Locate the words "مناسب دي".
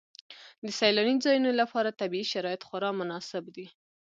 2.99-3.67